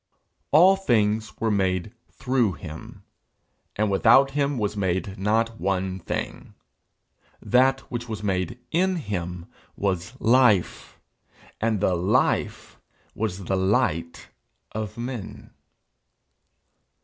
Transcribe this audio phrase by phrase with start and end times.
[0.49, 3.03] 'All things were made through him,
[3.75, 6.55] and without him was made not one thing.
[7.39, 9.45] That which was made in him
[9.77, 10.99] was life,
[11.61, 12.79] and the life
[13.13, 14.29] was the light
[14.71, 15.51] of men.'